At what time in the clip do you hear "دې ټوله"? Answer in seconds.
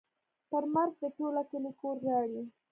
1.01-1.41